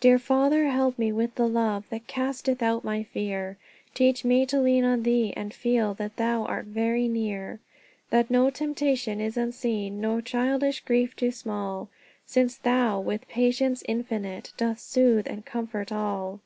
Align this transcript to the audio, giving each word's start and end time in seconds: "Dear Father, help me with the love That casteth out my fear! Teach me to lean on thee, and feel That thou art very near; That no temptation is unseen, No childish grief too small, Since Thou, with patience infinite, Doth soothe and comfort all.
"Dear 0.00 0.18
Father, 0.18 0.70
help 0.70 0.98
me 0.98 1.12
with 1.12 1.36
the 1.36 1.46
love 1.46 1.88
That 1.90 2.08
casteth 2.08 2.64
out 2.64 2.82
my 2.82 3.04
fear! 3.04 3.58
Teach 3.94 4.24
me 4.24 4.44
to 4.46 4.58
lean 4.60 4.82
on 4.82 5.04
thee, 5.04 5.32
and 5.36 5.54
feel 5.54 5.94
That 5.94 6.16
thou 6.16 6.44
art 6.46 6.64
very 6.64 7.06
near; 7.06 7.60
That 8.10 8.28
no 8.28 8.50
temptation 8.50 9.20
is 9.20 9.36
unseen, 9.36 10.00
No 10.00 10.20
childish 10.20 10.80
grief 10.80 11.14
too 11.14 11.30
small, 11.30 11.90
Since 12.26 12.56
Thou, 12.56 12.98
with 12.98 13.28
patience 13.28 13.84
infinite, 13.86 14.52
Doth 14.56 14.80
soothe 14.80 15.28
and 15.28 15.46
comfort 15.46 15.92
all. 15.92 16.40